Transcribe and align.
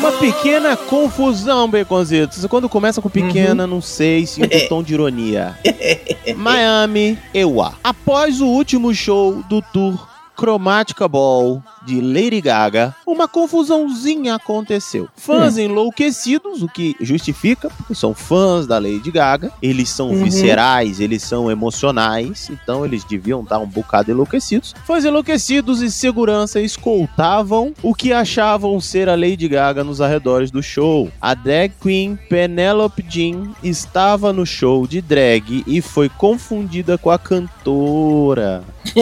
Uma 0.00 0.12
pequena 0.12 0.76
confusão, 0.78 1.68
Baconzitos. 1.68 2.46
Quando 2.46 2.70
começa 2.70 3.02
com 3.02 3.10
pequena, 3.10 3.66
não 3.66 3.82
sei 3.82 4.26
se 4.26 4.42
um 4.42 4.48
tom 4.66 4.82
de 4.82 4.94
ironia. 4.94 5.58
Miami, 6.34 7.18
EUA. 7.34 7.74
Após 7.84 8.40
o 8.40 8.46
último 8.46 8.94
show 8.94 9.42
do 9.46 9.60
tour 9.60 10.08
Chromatica 10.34 11.06
Ball 11.06 11.62
de 11.82 12.00
Lady 12.00 12.40
Gaga, 12.40 12.94
uma 13.06 13.26
confusãozinha 13.26 14.34
aconteceu. 14.34 15.08
Fãs 15.16 15.56
enlouquecidos, 15.56 16.62
o 16.62 16.68
que 16.68 16.94
justifica, 17.00 17.70
porque 17.70 17.94
são 17.94 18.14
fãs 18.14 18.66
da 18.66 18.78
Lady 18.78 19.10
Gaga, 19.10 19.52
eles 19.62 19.88
são 19.88 20.14
viscerais, 20.14 21.00
eles 21.00 21.22
são 21.22 21.50
emocionais, 21.50 22.50
então 22.50 22.84
eles 22.84 23.04
deviam 23.04 23.42
estar 23.42 23.58
um 23.58 23.66
bocado 23.66 24.10
enlouquecidos. 24.10 24.74
Fãs 24.86 25.04
enlouquecidos 25.04 25.80
e 25.82 25.90
segurança 25.90 26.60
escoltavam 26.60 27.72
o 27.82 27.94
que 27.94 28.12
achavam 28.12 28.80
ser 28.80 29.08
a 29.08 29.14
Lady 29.14 29.48
Gaga 29.48 29.82
nos 29.84 30.00
arredores 30.00 30.50
do 30.50 30.62
show. 30.62 31.10
A 31.20 31.34
drag 31.34 31.72
queen 31.80 32.18
Penelope 32.28 33.04
Jean 33.08 33.52
estava 33.62 34.32
no 34.32 34.44
show 34.44 34.86
de 34.86 35.00
drag 35.00 35.64
e 35.66 35.80
foi 35.80 36.08
confundida 36.08 36.98
com 36.98 37.10
a 37.10 37.18
cantora. 37.18 38.62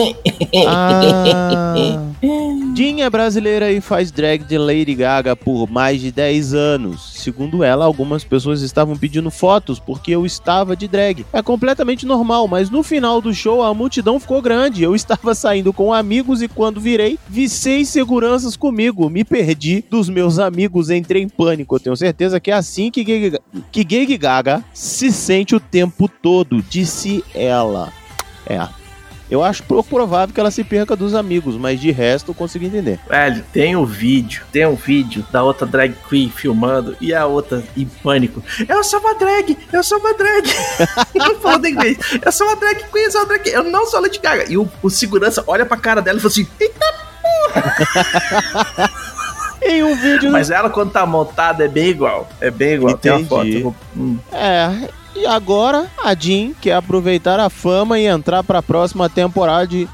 Ah. 0.65 1.75
É 3.01 3.09
brasileira 3.09 3.71
e 3.71 3.81
faz 3.81 4.11
drag 4.11 4.43
de 4.43 4.57
Lady 4.57 4.93
Gaga 4.93 5.35
por 5.35 5.69
mais 5.69 5.99
de 5.99 6.11
10 6.11 6.53
anos. 6.53 7.13
Segundo 7.15 7.63
ela, 7.63 7.83
algumas 7.83 8.23
pessoas 8.23 8.61
estavam 8.61 8.95
pedindo 8.95 9.31
fotos 9.31 9.79
porque 9.79 10.11
eu 10.11 10.25
estava 10.25 10.75
de 10.75 10.87
drag. 10.87 11.25
É 11.33 11.41
completamente 11.41 12.05
normal, 12.05 12.47
mas 12.47 12.69
no 12.69 12.83
final 12.83 13.19
do 13.19 13.33
show 13.33 13.63
a 13.63 13.73
multidão 13.73 14.19
ficou 14.19 14.41
grande. 14.41 14.83
Eu 14.83 14.93
estava 14.95 15.33
saindo 15.33 15.73
com 15.73 15.93
amigos 15.93 16.41
e 16.41 16.47
quando 16.47 16.79
virei, 16.79 17.17
vi 17.27 17.49
seis 17.49 17.89
seguranças 17.89 18.55
comigo. 18.55 19.09
Me 19.09 19.23
perdi 19.23 19.83
dos 19.89 20.07
meus 20.07 20.39
amigos, 20.39 20.89
entrei 20.89 21.23
em 21.23 21.29
pânico. 21.29 21.75
Eu 21.75 21.79
tenho 21.79 21.97
certeza 21.97 22.39
que 22.39 22.51
é 22.51 22.53
assim 22.53 22.91
que 22.91 23.03
Gay, 23.03 23.39
que 23.71 24.17
Gaga 24.17 24.63
se 24.73 25.11
sente 25.11 25.55
o 25.55 25.59
tempo 25.59 26.07
todo, 26.07 26.61
disse 26.61 27.23
ela. 27.33 27.91
É, 28.45 28.78
eu 29.29 29.43
acho 29.43 29.63
pouco 29.63 29.89
provável 29.89 30.33
que 30.33 30.39
ela 30.39 30.51
se 30.51 30.63
perca 30.63 30.95
dos 30.95 31.13
amigos, 31.13 31.55
mas 31.55 31.79
de 31.79 31.91
resto 31.91 32.31
eu 32.31 32.35
consigo 32.35 32.65
entender. 32.65 32.99
Velho, 33.07 33.43
tem 33.53 33.75
um 33.75 33.85
vídeo, 33.85 34.43
tem 34.51 34.65
um 34.65 34.75
vídeo 34.75 35.25
da 35.31 35.43
outra 35.43 35.67
drag 35.67 35.95
queen 36.09 36.29
filmando 36.29 36.95
e 36.99 37.13
a 37.13 37.25
outra 37.25 37.63
em 37.77 37.85
pânico. 37.85 38.43
Eu 38.67 38.83
sou 38.83 38.99
uma 38.99 39.13
drag, 39.15 39.57
eu 39.71 39.83
sou 39.83 39.99
uma 39.99 40.13
drag. 40.13 40.47
Falando 41.41 41.67
inglês. 41.67 41.97
Eu 42.23 42.31
sou 42.31 42.47
uma 42.47 42.55
drag 42.55 42.83
queen, 42.91 43.03
eu 43.05 43.11
sou 43.11 43.21
uma 43.21 43.27
drag 43.27 43.43
queen. 43.43 43.53
Eu 43.55 43.63
não 43.63 43.85
sou 43.85 43.99
a 43.99 44.01
Lady 44.01 44.19
Gaga. 44.19 44.45
E 44.51 44.57
o, 44.57 44.69
o 44.81 44.89
segurança 44.89 45.43
olha 45.47 45.65
pra 45.65 45.77
cara 45.77 46.01
dela 46.01 46.17
e 46.17 46.21
fala 46.21 46.31
assim: 46.31 46.47
Eita 46.59 46.93
porra! 47.21 48.89
em 49.61 49.83
um 49.83 49.95
vídeo. 49.95 50.31
Mas 50.31 50.49
ela, 50.49 50.69
quando 50.69 50.91
tá 50.91 51.05
montada, 51.05 51.63
é 51.65 51.67
bem 51.67 51.87
igual. 51.89 52.27
É 52.39 52.49
bem 52.49 52.73
igual. 52.73 52.97
Tem 52.97 53.11
uma 53.11 53.25
foto. 53.25 53.41
Entendi. 53.47 53.63
vou- 53.63 53.75
hum. 53.95 54.17
É, 54.31 54.89
e 55.15 55.25
agora 55.25 55.87
a 56.03 56.13
Jean 56.13 56.51
quer 56.61 56.73
aproveitar 56.73 57.39
a 57.39 57.49
fama 57.49 57.99
e 57.99 58.05
entrar 58.05 58.43
pra 58.43 58.61
próxima 58.61 59.09
temporada 59.09 59.67
de 59.67 59.87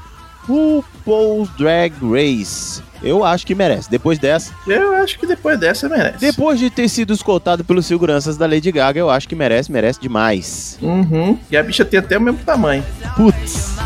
RuPaul's 0.46 1.48
Drag 1.58 1.92
Race. 2.02 2.82
Eu 3.02 3.24
acho 3.24 3.46
que 3.46 3.54
merece. 3.54 3.90
Depois 3.90 4.18
dessa, 4.18 4.52
Eu 4.66 4.94
acho 4.96 5.18
que 5.18 5.26
depois 5.26 5.58
dessa 5.60 5.88
merece. 5.88 6.18
depois 6.18 6.58
de 6.58 6.70
ter 6.70 6.88
sido 6.88 7.12
escoltado 7.12 7.62
pelos 7.64 7.84
seguranças 7.86 8.36
da 8.36 8.46
Lady 8.46 8.72
Gaga, 8.72 8.98
eu 8.98 9.10
acho 9.10 9.28
que 9.28 9.34
merece, 9.34 9.70
merece 9.70 10.00
demais. 10.00 10.78
Uhum. 10.80 11.38
E 11.50 11.56
a 11.56 11.62
bicha 11.62 11.84
tem 11.84 12.00
até 12.00 12.16
o 12.16 12.20
mesmo 12.20 12.40
tamanho. 12.44 12.84
Putz. 13.16 13.76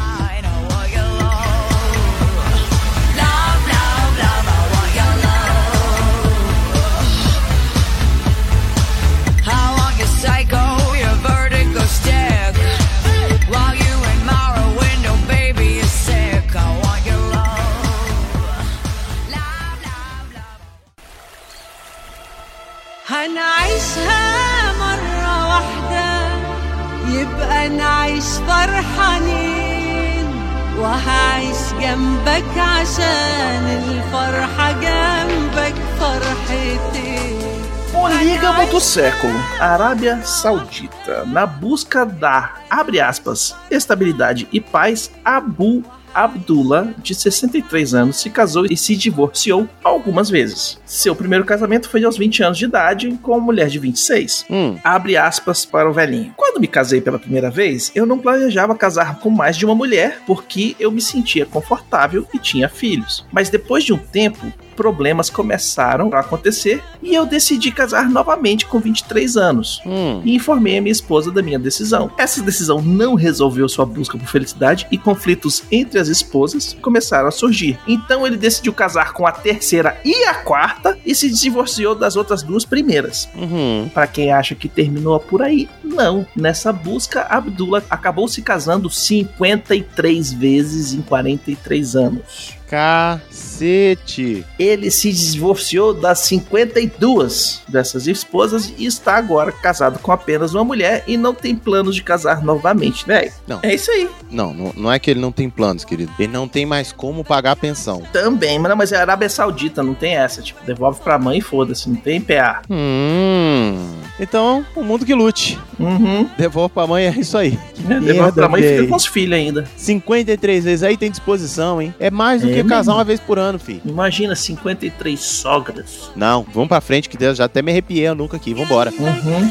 Polígamo 38.40 38.66
do 38.70 38.80
século. 38.80 39.34
Arábia 39.60 40.22
Saudita. 40.22 41.26
Na 41.26 41.44
busca 41.44 42.06
da, 42.06 42.54
abre 42.70 42.98
aspas, 42.98 43.54
estabilidade 43.70 44.48
e 44.50 44.58
paz, 44.58 45.10
Abu 45.22 45.84
Abdullah, 46.14 46.88
de 46.96 47.14
63 47.14 47.92
anos, 47.92 48.16
se 48.16 48.30
casou 48.30 48.64
e 48.64 48.78
se 48.78 48.96
divorciou 48.96 49.68
algumas 49.84 50.30
vezes. 50.30 50.80
Seu 50.86 51.14
primeiro 51.14 51.44
casamento 51.44 51.90
foi 51.90 52.02
aos 52.02 52.16
20 52.16 52.42
anos 52.42 52.56
de 52.58 52.64
idade 52.64 53.10
com 53.22 53.32
uma 53.32 53.40
mulher 53.40 53.68
de 53.68 53.78
26. 53.78 54.46
Hum, 54.48 54.78
Abre 54.82 55.18
aspas 55.18 55.66
para 55.66 55.90
o 55.90 55.92
velhinho. 55.92 56.32
Quando 56.34 56.60
me 56.60 56.66
casei 56.66 57.02
pela 57.02 57.18
primeira 57.18 57.50
vez, 57.50 57.92
eu 57.94 58.06
não 58.06 58.18
planejava 58.18 58.74
casar 58.74 59.18
com 59.20 59.28
mais 59.28 59.54
de 59.54 59.66
uma 59.66 59.74
mulher 59.74 60.22
porque 60.26 60.74
eu 60.80 60.90
me 60.90 61.02
sentia 61.02 61.44
confortável 61.44 62.26
e 62.32 62.38
tinha 62.38 62.70
filhos. 62.70 63.22
Mas 63.30 63.50
depois 63.50 63.84
de 63.84 63.92
um 63.92 63.98
tempo, 63.98 64.50
problemas 64.80 65.28
começaram 65.28 66.08
a 66.14 66.20
acontecer 66.20 66.82
e 67.02 67.14
eu 67.14 67.26
decidi 67.26 67.70
casar 67.70 68.08
novamente 68.08 68.64
com 68.64 68.80
23 68.80 69.36
anos. 69.36 69.78
hum. 69.84 70.22
E 70.24 70.34
informei 70.34 70.78
a 70.78 70.80
minha 70.80 70.91
esposa 70.91 71.30
da 71.30 71.42
minha 71.42 71.58
decisão. 71.58 72.10
Essa 72.16 72.41
decisão 72.41 72.80
não 72.80 73.14
resolveu 73.14 73.68
sua 73.68 73.84
busca 73.84 74.16
por 74.16 74.26
felicidade 74.26 74.86
e 74.91 74.96
conflitos 74.96 75.64
entre 75.70 75.98
as 75.98 76.08
esposas 76.08 76.74
começaram 76.80 77.28
a 77.28 77.30
surgir. 77.30 77.78
Então 77.86 78.26
ele 78.26 78.38
decidiu 78.38 78.72
casar 78.72 79.12
com 79.12 79.26
a 79.26 79.32
terceira 79.32 80.00
e 80.02 80.24
a 80.24 80.32
quarta 80.32 80.97
e 81.04 81.14
se 81.14 81.28
divorciou 81.28 81.94
das 81.94 82.16
outras 82.16 82.42
duas 82.42 82.64
primeiras. 82.64 83.28
Uhum. 83.34 83.91
Pra 83.92 84.06
quem 84.06 84.32
acha 84.32 84.54
que 84.54 84.66
terminou 84.66 85.20
por 85.20 85.42
aí, 85.42 85.68
não. 85.84 86.26
Nessa 86.34 86.72
busca, 86.72 87.26
Abdullah 87.28 87.82
acabou 87.91 88.26
se 88.28 88.41
casando 88.41 88.88
53 88.88 90.32
vezes 90.32 90.94
em 90.94 91.02
43 91.02 91.97
anos. 91.97 92.59
Cacete. 92.70 94.47
Ele 94.56 94.92
se 94.92 95.12
divorciou 95.12 95.92
das 95.92 96.20
52 96.20 97.62
dessas 97.66 98.06
esposas 98.06 98.72
e 98.78 98.86
está 98.86 99.16
agora 99.16 99.50
casado 99.50 99.98
com 99.98 100.12
apenas 100.12 100.54
uma 100.54 100.62
mulher 100.62 101.03
e 101.09 101.16
não 101.16 101.34
tem 101.34 101.56
planos 101.56 101.97
de 101.97 102.03
casar 102.04 102.44
novamente, 102.44 103.04
velho. 103.04 103.32
Não. 103.48 103.59
É 103.62 103.75
isso 103.75 103.91
aí. 103.91 104.09
Não, 104.30 104.54
não, 104.54 104.72
não 104.76 104.92
é 104.92 105.00
que 105.00 105.10
ele 105.10 105.19
não 105.19 105.32
tem 105.32 105.50
planos, 105.50 105.84
querido. 105.84 106.12
Ele 106.16 106.32
não 106.32 106.47
tem 106.47 106.64
mais 106.64 106.92
como 106.92 107.25
pagar 107.25 107.53
a 107.53 107.56
pensão. 107.56 108.03
Também, 108.12 108.56
mas, 108.60 108.69
não, 108.69 108.76
mas 108.76 108.92
é 108.92 108.97
Arábia 108.98 109.28
Saudita, 109.28 109.82
não 109.82 109.94
tem 109.94 110.14
essa. 110.14 110.41
Tipo, 110.41 110.64
devolve 110.64 111.00
pra 111.00 111.19
mãe 111.19 111.38
e 111.38 111.42
foda-se, 111.42 111.88
não 111.88 111.97
tem 111.97 112.20
PA. 112.20 112.62
Hum. 112.70 113.97
Então, 114.20 114.64
o 114.76 114.84
mundo 114.84 115.04
que 115.04 115.14
lute. 115.14 115.59
Uhum. 115.78 116.28
Devolve 116.38 116.72
pra 116.72 116.86
mãe, 116.86 117.06
é 117.06 117.10
isso 117.10 117.36
aí. 117.36 117.59
É, 117.78 117.94
devolve 117.94 118.12
merda, 118.12 118.33
pra 118.33 118.48
mãe 118.48 118.62
e 118.62 118.77
fica 118.77 118.86
com 118.86 118.97
os 118.97 119.06
filhos 119.06 119.34
ainda. 119.34 119.65
53 119.77 120.65
vezes 120.65 120.83
aí 120.84 120.97
tem 120.97 121.10
disposição, 121.10 121.83
hein? 121.83 121.92
É 121.98 122.10
mais 122.10 122.42
do 122.42 122.50
É 122.50 122.53
que 122.53 122.59
casar 122.65 122.95
uma 122.95 123.04
vez 123.04 123.21
por 123.21 123.39
ano, 123.39 123.59
filho. 123.59 123.83
Imagina, 123.84 124.34
53 124.34 125.21
sogras. 125.21 126.10
Não, 126.15 126.45
vamos 126.53 126.68
pra 126.68 126.80
frente 126.80 127.09
que 127.09 127.16
Deus 127.16 127.39
já 127.39 127.45
até 127.45 127.62
me 127.62 127.71
arrepiei 127.71 128.07
a 128.07 128.15
nuca 128.15 128.36
aqui. 128.36 128.54
Vambora. 128.54 128.91
Uhum. 128.91 129.51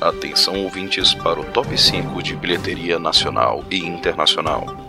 Atenção 0.00 0.64
ouvintes 0.64 1.12
para 1.12 1.40
o 1.40 1.44
top 1.44 1.76
5 1.76 2.22
de 2.22 2.34
bilheteria 2.34 2.98
nacional 2.98 3.64
e 3.70 3.78
internacional. 3.78 4.87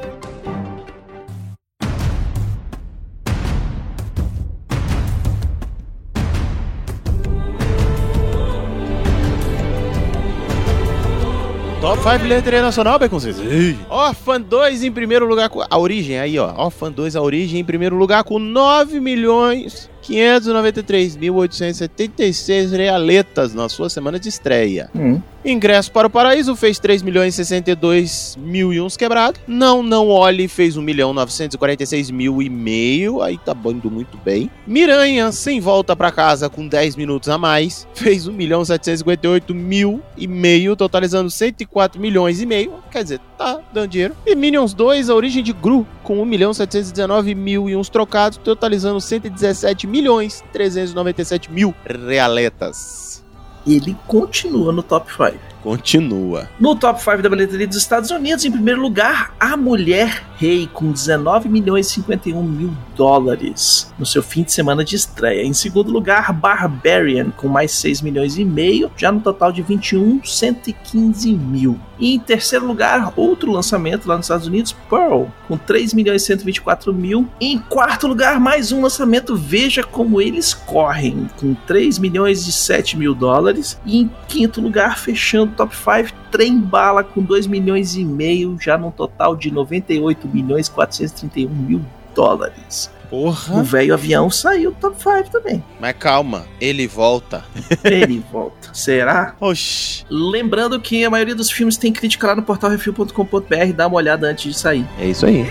5 12.02 12.20
bilheteria 12.20 12.62
nacional, 12.62 12.98
Baconzitos. 12.98 13.42
Orphan 13.90 14.40
2 14.42 14.84
em 14.84 14.92
primeiro 14.92 15.28
lugar 15.28 15.50
com... 15.50 15.62
A 15.70 15.78
origem, 15.78 16.18
aí 16.18 16.40
ó. 16.40 16.54
Orphan 16.56 16.92
2, 16.92 17.16
a 17.16 17.22
origem 17.22 17.60
em 17.60 17.64
primeiro 17.64 17.98
lugar 17.98 18.24
com 18.24 18.40
9 18.40 19.00
milhões 19.02 19.90
593.876 20.10 22.72
realetas 22.72 23.54
na 23.54 23.70
sua 23.70 23.90
semana 23.90 24.20
de 24.20 24.28
estreia. 24.30 24.90
Hum. 24.96 25.22
Ingresso 25.46 25.92
para 25.92 26.08
o 26.08 26.10
Paraíso 26.10 26.56
fez 26.56 26.80
3 26.80 27.02
milhões 27.02 27.36
e 27.36 27.38
62 27.38 28.38
mil 28.38 28.74
e 28.74 28.82
uns 28.82 28.98
quebrado. 28.98 29.40
Não, 29.48 29.82
não 29.82 30.10
olhe 30.10 30.50
fez 30.50 30.76
1 30.76 30.82
milhão 30.82 31.14
946 31.14 32.12
mil 32.12 32.42
e 32.42 32.50
meio. 32.50 33.22
Aí 33.22 33.38
tá 33.38 33.56
indo 33.66 33.90
muito 33.90 34.18
bem. 34.18 34.52
Miranha, 34.68 35.32
sem 35.32 35.62
volta 35.62 35.96
para 35.96 36.12
casa 36.12 36.50
com 36.50 36.68
10 36.68 36.98
minutos 36.98 37.30
a 37.30 37.38
mais, 37.38 37.88
fez 37.94 38.28
1 38.28 38.34
milhão 38.34 38.66
758 38.66 39.56
mil 39.56 40.02
e 40.18 40.28
meio, 40.28 40.76
totalizando 40.76 41.30
104 41.30 42.02
milhões 42.02 42.42
e 42.42 42.46
meio. 42.46 42.74
Quer 42.92 43.04
dizer, 43.04 43.22
tá 43.40 43.62
dando 43.72 43.88
dinheiro. 43.88 44.16
E 44.26 44.36
Minions 44.36 44.74
2, 44.74 45.10
a 45.10 45.16
origem 45.16 45.42
de 45.42 45.54
Gru, 45.54 45.88
com 46.04 46.22
1 46.22 46.26
milhão 46.26 46.54
719 46.54 47.34
mil 47.34 47.70
e 47.70 47.76
uns 47.76 47.88
trocados, 47.88 48.38
totalizando 48.38 49.00
117 49.00 49.88
milhões 49.88 50.44
397 50.52 51.50
mil 51.50 51.74
realetas. 51.86 53.24
Ele 53.66 53.96
continua 54.08 54.74
no 54.74 54.84
top 54.84 55.10
5. 55.12 55.40
Continua. 55.62 56.50
No 56.60 56.76
top 56.76 57.02
5 57.02 57.22
da 57.22 57.30
bilheteria 57.30 57.68
dos 57.68 57.78
Estados 57.78 58.12
Unidos, 58.12 58.46
em 58.46 58.52
primeiro 58.52 58.82
lugar, 58.82 59.34
A 59.40 59.58
Mulher 59.58 60.24
Rei, 60.38 60.70
com 60.72 60.92
19 60.92 61.50
milhões 61.50 61.88
e 61.88 61.94
51 61.96 62.42
mil 62.42 62.72
dólares 62.96 63.94
no 64.00 64.06
seu 64.06 64.24
fim 64.24 64.44
de 64.44 64.54
semana 64.54 64.86
de 64.86 64.96
estreia. 64.96 65.44
Em 65.44 65.54
segundo 65.54 65.92
lugar, 65.92 66.32
Barbarian, 66.32 67.32
com 67.32 67.50
mais 67.50 67.74
6 67.74 68.02
milhões 68.02 68.38
e 68.38 68.46
meio, 68.46 68.90
já 68.96 69.12
no 69.12 69.20
total 69.20 69.52
de 69.52 69.62
21, 69.62 70.24
115 70.24 71.34
mil. 71.34 71.78
E 72.00 72.16
em 72.16 72.20
terceiro 72.20 72.66
lugar, 72.66 73.12
outro 73.18 73.52
lançamento 73.52 74.08
lá 74.08 74.16
nos 74.16 74.28
Estados 74.28 74.48
Unidos, 74.48 74.74
Pearl, 74.90 75.26
com 75.48 75.58
3 75.58 75.94
milhões 75.94 76.22
e 76.22 76.26
124 76.26 76.94
mil. 76.94 77.28
E 77.42 77.52
em 77.52 77.60
quarto 77.60 78.08
lugar, 78.08 78.40
mais 78.40 78.72
um 78.72 78.82
lançamento, 78.82 79.36
Veja 79.36 79.84
Como 79.84 80.22
Eles 80.22 80.54
Correm, 80.54 81.30
com 81.38 81.54
3 81.54 82.00
milhões 82.00 82.48
e 82.48 82.54
7 82.54 82.98
mil 82.98 83.14
dólares. 83.14 83.78
E 83.86 84.00
em 84.00 84.10
quinto 84.30 84.62
lugar, 84.62 84.98
fechando 84.98 85.49
top 85.50 85.76
5, 85.76 86.16
Trem 86.32 86.60
Bala, 86.60 87.04
com 87.04 87.22
2 87.22 87.48
milhões 87.48 87.96
e 87.96 88.04
meio, 88.04 88.58
já 88.60 88.78
num 88.78 88.92
total 88.92 89.36
de 89.36 89.52
98 89.52 90.28
milhões 90.28 90.68
e 90.68 90.72
431 90.72 91.50
mil 91.50 91.82
dólares. 92.16 92.92
Porra. 93.10 93.60
O 93.60 93.64
velho 93.64 93.94
avião 93.94 94.30
saiu 94.30 94.72
do 94.72 94.78
top 94.78 95.02
5 95.02 95.32
também. 95.32 95.64
Mas 95.80 95.96
calma, 95.98 96.46
ele 96.62 96.88
volta. 96.88 97.44
Ele 97.84 98.24
volta. 98.32 98.70
Será? 98.72 99.36
Oxi. 99.40 100.06
Lembrando 100.10 100.80
que 100.80 101.04
a 101.04 101.10
maioria 101.10 101.34
dos 101.34 101.50
filmes 101.50 101.76
tem 101.76 101.92
crítica 101.92 102.28
lá 102.28 102.36
no 102.36 102.44
portal 102.44 102.70
refil.com.br, 102.70 103.74
dá 103.76 103.88
uma 103.88 103.98
olhada 103.98 104.28
antes 104.28 104.54
de 104.54 104.60
sair. 104.60 104.86
É 105.00 105.08
isso 105.08 105.26
aí. 105.26 105.46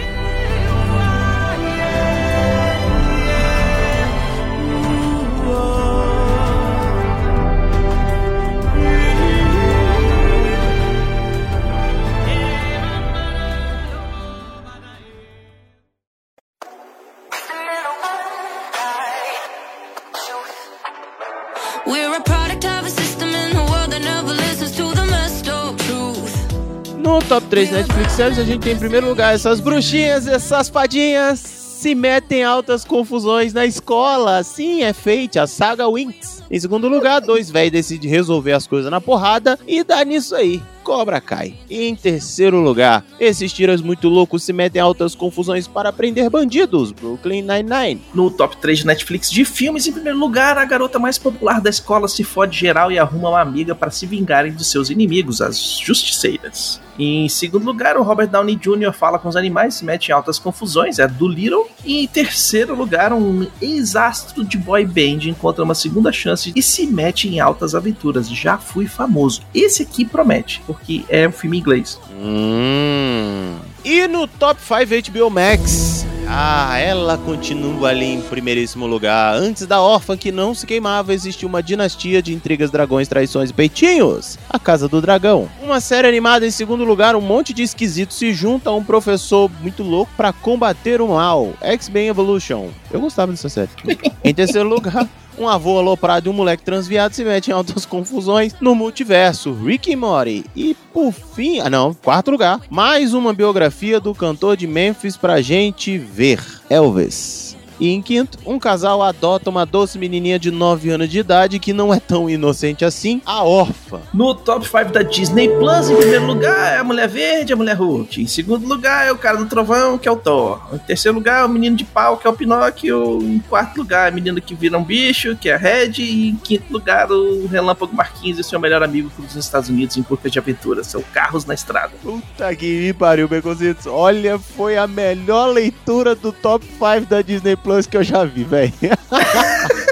3 27.58 27.72
Netflix 27.72 28.12
Series, 28.12 28.38
a 28.38 28.44
gente 28.44 28.60
tem 28.60 28.74
em 28.74 28.78
primeiro 28.78 29.08
lugar 29.08 29.34
essas 29.34 29.58
bruxinhas, 29.58 30.28
essas 30.28 30.68
fadinhas 30.68 31.40
se 31.40 31.92
metem 31.92 32.38
em 32.38 32.44
altas 32.44 32.84
confusões 32.84 33.52
na 33.52 33.66
escola. 33.66 34.44
Sim, 34.44 34.84
é 34.84 34.92
feita 34.92 35.42
a 35.42 35.46
saga 35.48 35.90
Winx. 35.90 36.44
Em 36.48 36.60
segundo 36.60 36.88
lugar, 36.88 37.20
dois 37.20 37.50
velhos 37.50 37.72
decidem 37.72 38.08
resolver 38.08 38.52
as 38.52 38.68
coisas 38.68 38.88
na 38.92 39.00
porrada 39.00 39.58
e 39.66 39.82
dá 39.82 40.04
nisso 40.04 40.36
aí. 40.36 40.62
Cobra 40.82 41.20
cai. 41.20 41.54
E 41.68 41.86
em 41.86 41.94
terceiro 41.94 42.60
lugar, 42.60 43.04
esses 43.20 43.52
tiras 43.52 43.80
muito 43.80 44.08
loucos 44.08 44.42
se 44.42 44.52
metem 44.52 44.80
em 44.80 44.82
altas 44.82 45.14
confusões 45.14 45.66
para 45.66 45.92
prender 45.92 46.30
bandidos. 46.30 46.92
Brooklyn 46.92 47.42
Nine-Nine. 47.42 48.02
No 48.14 48.30
top 48.30 48.56
3 48.56 48.80
de 48.80 48.86
Netflix 48.86 49.30
de 49.30 49.44
filmes, 49.44 49.86
em 49.86 49.92
primeiro 49.92 50.18
lugar, 50.18 50.56
a 50.56 50.64
garota 50.64 50.98
mais 50.98 51.18
popular 51.18 51.60
da 51.60 51.70
escola 51.70 52.08
se 52.08 52.24
fode 52.24 52.58
geral 52.58 52.90
e 52.90 52.98
arruma 52.98 53.30
uma 53.30 53.40
amiga 53.40 53.74
para 53.74 53.90
se 53.90 54.06
vingarem 54.06 54.52
dos 54.52 54.70
seus 54.70 54.90
inimigos, 54.90 55.40
as 55.40 55.78
justiceiras. 55.78 56.80
Em 56.98 57.28
segundo 57.28 57.64
lugar, 57.64 57.96
o 57.96 58.02
Robert 58.02 58.28
Downey 58.28 58.56
Jr. 58.56 58.92
fala 58.92 59.20
com 59.20 59.28
os 59.28 59.36
animais, 59.36 59.74
se 59.74 59.84
mete 59.84 60.08
em 60.08 60.12
altas 60.12 60.36
confusões, 60.36 60.98
é 60.98 61.06
do 61.06 61.28
Little. 61.28 61.68
E 61.84 62.02
em 62.02 62.06
terceiro 62.08 62.74
lugar, 62.74 63.12
um 63.12 63.46
ex-astro 63.62 64.44
de 64.44 64.58
boy 64.58 64.84
band 64.84 65.28
encontra 65.28 65.62
uma 65.62 65.76
segunda 65.76 66.10
chance 66.10 66.52
e 66.56 66.60
se 66.60 66.88
mete 66.88 67.28
em 67.28 67.38
altas 67.38 67.76
aventuras. 67.76 68.28
Já 68.28 68.58
fui 68.58 68.88
famoso. 68.88 69.42
Esse 69.54 69.84
aqui 69.84 70.04
promete, 70.04 70.60
porque 70.66 70.77
é 71.08 71.28
um 71.28 71.32
filme 71.32 71.58
inglês. 71.58 72.00
Hum. 72.12 73.56
E 73.84 74.06
no 74.06 74.26
top 74.26 74.60
5 74.60 75.10
HBO 75.12 75.30
Max. 75.30 76.06
Ah, 76.30 76.76
ela 76.78 77.16
continua 77.16 77.88
ali 77.88 78.04
em 78.04 78.20
primeiríssimo 78.20 78.86
lugar. 78.86 79.34
Antes 79.34 79.66
da 79.66 79.80
órfã 79.80 80.14
que 80.14 80.30
não 80.30 80.52
se 80.52 80.66
queimava, 80.66 81.14
existia 81.14 81.48
uma 81.48 81.62
dinastia 81.62 82.20
de 82.20 82.34
intrigas, 82.34 82.70
dragões, 82.70 83.08
traições 83.08 83.48
e 83.48 83.54
peitinhos. 83.54 84.38
A 84.50 84.58
Casa 84.58 84.86
do 84.86 85.00
Dragão. 85.00 85.48
Uma 85.62 85.80
série 85.80 86.06
animada 86.06 86.46
em 86.46 86.50
segundo 86.50 86.84
lugar, 86.84 87.16
um 87.16 87.20
monte 87.22 87.54
de 87.54 87.62
esquisitos 87.62 88.18
se 88.18 88.34
junta 88.34 88.68
a 88.68 88.74
um 88.74 88.84
professor 88.84 89.50
muito 89.62 89.82
louco 89.82 90.12
para 90.18 90.30
combater 90.30 91.00
o 91.00 91.08
mal. 91.08 91.54
X-Men 91.62 92.08
Evolution. 92.08 92.68
Eu 92.90 93.00
gostava 93.00 93.32
dessa 93.32 93.48
série. 93.48 93.70
em 94.22 94.34
terceiro 94.34 94.68
lugar, 94.68 95.08
um 95.38 95.48
avô 95.48 95.78
aloprado 95.78 96.28
e 96.28 96.30
um 96.30 96.34
moleque 96.34 96.64
transviado 96.64 97.14
se 97.14 97.24
metem 97.24 97.52
em 97.52 97.56
altas 97.56 97.84
confusões 97.86 98.54
no 98.60 98.74
multiverso, 98.74 99.52
Rick 99.52 99.94
Morty. 99.94 100.44
E 100.54 100.76
por 100.92 101.12
fim, 101.12 101.60
ah 101.60 101.70
não, 101.70 101.94
quarto 101.94 102.30
lugar, 102.30 102.60
mais 102.70 103.14
uma 103.14 103.32
biografia 103.32 104.00
do 104.00 104.14
cantor 104.14 104.56
de 104.56 104.66
Memphis 104.66 105.16
pra 105.16 105.40
gente 105.40 105.96
ver, 105.96 106.40
Elvis. 106.68 107.47
E 107.80 107.90
em 107.90 108.02
quinto, 108.02 108.38
um 108.44 108.58
casal 108.58 109.02
adota 109.02 109.50
uma 109.50 109.64
doce 109.64 109.98
menininha 109.98 110.38
de 110.38 110.50
9 110.50 110.90
anos 110.90 111.08
de 111.08 111.18
idade 111.18 111.58
que 111.58 111.72
não 111.72 111.94
é 111.94 112.00
tão 112.00 112.28
inocente 112.28 112.84
assim, 112.84 113.22
a 113.24 113.44
órfã. 113.44 114.00
No 114.12 114.34
top 114.34 114.66
5 114.66 114.92
da 114.92 115.02
Disney 115.02 115.48
Plus, 115.48 115.90
em 115.90 115.96
primeiro 115.96 116.26
lugar 116.26 116.74
é 116.74 116.78
a 116.78 116.84
Mulher 116.84 117.08
Verde, 117.08 117.52
a 117.52 117.56
Mulher 117.56 117.74
Hulk. 117.74 118.22
Em 118.22 118.26
segundo 118.26 118.66
lugar 118.66 119.06
é 119.06 119.12
o 119.12 119.18
cara 119.18 119.36
do 119.36 119.46
Trovão, 119.46 119.96
que 119.96 120.08
é 120.08 120.10
o 120.10 120.16
Thor. 120.16 120.60
Em 120.72 120.78
terceiro 120.78 121.16
lugar 121.16 121.42
é 121.42 121.44
o 121.44 121.48
Menino 121.48 121.76
de 121.76 121.84
Pau, 121.84 122.16
que 122.16 122.26
é 122.26 122.30
o 122.30 122.32
Pinóquio. 122.32 123.22
Em 123.22 123.38
quarto 123.40 123.78
lugar 123.78 124.06
é 124.06 124.08
a 124.08 124.14
Menina 124.14 124.40
que 124.40 124.54
vira 124.54 124.76
um 124.76 124.84
bicho, 124.84 125.36
que 125.36 125.48
é 125.48 125.54
a 125.54 125.58
Red. 125.58 125.92
E 125.98 126.30
em 126.30 126.36
quinto 126.36 126.72
lugar 126.72 127.10
o 127.10 127.46
Relâmpago 127.46 127.94
Marquinhos 127.94 128.38
e 128.38 128.44
seu 128.44 128.58
melhor 128.58 128.82
amigo 128.82 129.10
dos 129.18 129.36
Estados 129.36 129.68
Unidos 129.68 129.96
em 129.96 130.02
busca 130.02 130.28
de 130.28 130.38
aventura. 130.38 130.82
São 130.82 131.02
carros 131.12 131.44
na 131.44 131.54
estrada. 131.54 131.92
Puta 132.02 132.54
que 132.56 132.92
pariu, 132.94 133.28
Beconzitos. 133.28 133.86
Olha, 133.86 134.38
foi 134.38 134.76
a 134.76 134.86
melhor 134.86 135.46
leitura 135.46 136.14
do 136.14 136.32
top 136.32 136.66
5 136.66 137.06
da 137.08 137.22
Disney 137.22 137.56
Plus 137.56 137.67
que 137.86 137.96
eu 137.96 138.02
já 138.02 138.24
vi, 138.24 138.44
velho. 138.44 138.72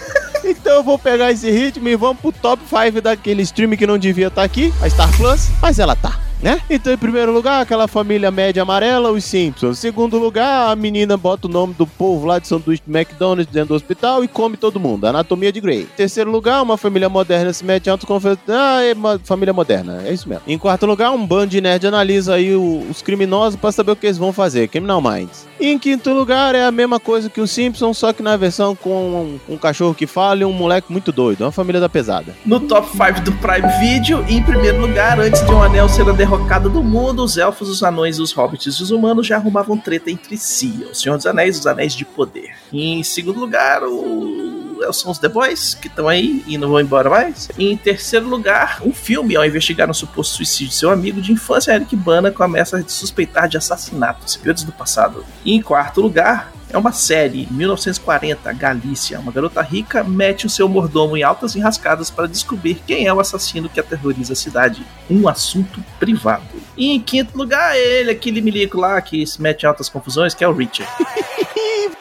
Então 0.49 0.75
eu 0.75 0.83
vou 0.85 0.97
pegar 0.97 1.33
esse 1.33 1.51
ritmo 1.51 1.89
e 1.89 1.97
vamos 1.97 2.21
pro 2.21 2.31
top 2.31 2.63
5 2.69 3.01
daquele 3.01 3.43
stream 3.43 3.77
que 3.77 3.85
não 3.85 3.99
devia 3.99 4.29
estar 4.29 4.45
aqui, 4.45 4.73
a 4.81 4.89
Star 4.89 5.11
Plus, 5.17 5.49
mas 5.61 5.81
ela 5.81 5.97
tá. 5.97 6.21
Né? 6.43 6.61
Então, 6.69 6.93
em 6.93 6.99
primeiro 6.99 7.33
lugar, 7.33 7.63
aquela 7.63 7.89
família 7.89 8.31
média 8.31 8.63
amarela, 8.63 9.11
os 9.11 9.25
Simpsons. 9.25 9.79
Em 9.79 9.81
segundo 9.81 10.19
lugar, 10.19 10.71
a 10.71 10.77
menina 10.77 11.17
bota 11.17 11.47
o 11.47 11.51
nome 11.51 11.73
do 11.75 11.87
povo 11.87 12.27
lá 12.27 12.39
de 12.39 12.47
sanduíche 12.47 12.83
do 12.87 12.95
McDonald's 12.95 13.53
dentro 13.53 13.69
do 13.69 13.75
hospital 13.75 14.23
e 14.23 14.29
come 14.29 14.57
todo 14.57 14.79
mundo. 14.79 15.07
Anatomia 15.07 15.51
de 15.51 15.61
Grey. 15.61 15.83
Em 15.83 15.97
terceiro 15.97 16.31
lugar, 16.31 16.63
uma 16.63 16.77
família 16.77 17.09
moderna 17.09 17.53
se 17.53 17.65
mete 17.65 17.87
em 17.87 17.91
autoconfiança. 17.91 18.41
Ah, 18.49 18.83
é 18.83 18.93
uma 18.93 19.19
família 19.19 19.55
moderna. 19.55 20.03
É 20.05 20.13
isso 20.13 20.29
mesmo. 20.29 20.45
Em 20.47 20.59
quarto 20.59 20.85
lugar, 20.85 21.11
um 21.11 21.27
bando 21.27 21.49
de 21.49 21.61
nerd 21.61 21.87
analisa 21.87 22.35
aí 22.35 22.55
os 22.55 23.01
criminosos 23.01 23.59
pra 23.59 23.73
saber 23.73 23.93
o 23.93 23.97
que 23.97 24.07
eles 24.07 24.19
vão 24.19 24.33
fazer. 24.33 24.69
Criminal 24.69 25.01
Minds. 25.01 25.47
Em 25.59 25.79
quinto 25.79 26.13
lugar, 26.13 26.55
é 26.55 26.65
a 26.65 26.71
mesma 26.71 27.01
coisa 27.01 27.31
que 27.31 27.41
os 27.41 27.51
Simpsons, 27.51 27.97
só 27.97 28.13
que 28.13 28.23
na 28.23 28.37
versão 28.37 28.77
com 28.77 29.39
um, 29.49 29.55
um 29.55 29.57
cachorro 29.57 29.95
que 29.95 30.07
fala 30.07 30.43
e 30.43 30.45
um 30.45 30.53
moleque 30.53 30.93
muito 30.93 31.11
doido. 31.11 31.43
Uma 31.43 31.53
família 31.53 31.81
da 31.81 31.89
pesada. 31.89 32.35
No 32.45 32.61
top 32.61 32.89
5 32.91 33.23
do 33.23 33.33
Prime 33.33 33.69
Video, 33.81 34.25
em 34.29 34.43
primeiro 34.43 34.81
lugar, 34.81 35.19
antes 35.19 35.45
de 35.45 35.51
um 35.51 35.63
anel 35.63 35.89
ser 35.89 36.09
a 36.09 36.13
derrocada 36.13 36.69
do 36.69 36.83
mundo, 36.83 37.25
os 37.25 37.37
elfos, 37.39 37.69
os 37.69 37.83
anões, 37.83 38.19
os 38.19 38.33
hobbits 38.33 38.67
e 38.67 38.83
os 38.83 38.91
humanos 38.91 39.27
já 39.27 39.37
arrumavam 39.37 39.79
treta 39.79 40.11
entre 40.11 40.37
si. 40.37 40.87
O 40.91 40.95
Senhor 40.95 41.17
dos 41.17 41.27
Anéis, 41.27 41.59
os 41.59 41.67
Anéis 41.67 41.95
de 41.95 42.05
Poder. 42.05 42.55
Em 42.73 43.03
segundo 43.03 43.41
lugar, 43.41 43.83
o... 43.83 44.66
são 44.93 45.11
os 45.11 45.19
The 45.19 45.29
Boys, 45.29 45.75
que 45.75 45.89
estão 45.89 46.09
aí 46.09 46.45
e 46.47 46.59
não 46.59 46.69
vão 46.69 46.81
embora 46.81 47.11
mais. 47.11 47.49
E 47.59 47.71
em 47.71 47.77
terceiro 47.77 48.29
lugar, 48.29 48.81
um 48.85 48.93
filme, 48.93 49.37
ao 49.37 49.45
investigar 49.45 49.91
um 49.91 49.95
suposto 49.95 50.37
suicídio 50.37 50.69
de 50.69 50.75
seu 50.75 50.91
amigo 50.91 51.21
de 51.21 51.33
infância, 51.33 51.73
Eric 51.73 51.95
Bana 51.97 52.31
começa 52.31 52.79
a 52.79 52.89
suspeitar 52.89 53.49
de 53.49 53.57
assassinato, 53.57 54.31
segredos 54.31 54.63
do 54.63 54.73
passado. 54.73 55.25
E 55.45 55.55
em 55.55 55.63
quarto 55.63 56.01
lugar, 56.01 56.53
é 56.69 56.77
É 56.77 56.79
uma 56.79 56.93
série, 56.93 57.49
1940, 57.51 58.53
Galícia. 58.53 59.19
Uma 59.19 59.33
garota 59.33 59.63
rica 59.63 60.05
mete 60.05 60.47
o 60.47 60.51
seu 60.51 60.69
mordomo 60.69 61.17
em 61.17 61.23
altas 61.23 61.55
enrascadas 61.57 62.11
para 62.11 62.27
descobrir 62.27 62.83
quem 62.87 63.07
é 63.07 63.15
o 63.15 63.21
assassino 63.21 63.69
que 63.69 63.81
aterroriza 63.81 64.33
a 64.33 64.37
cidade. 64.37 64.85
Um 65.09 65.29
assunto 65.29 65.83
privado. 65.99 66.45
E 66.77 66.91
em 66.91 67.01
quinto 67.01 67.39
lugar, 67.39 67.77
ele, 67.77 68.11
aquele 68.11 68.41
milico 68.41 68.79
lá 68.79 69.01
que 69.01 69.27
se 69.27 69.41
mete 69.41 69.63
em 69.63 69.67
altas 69.67 69.89
confusões, 69.89 70.35
que 70.35 70.45
é 70.45 70.49
o 70.49 70.53
Richard. 70.53 70.93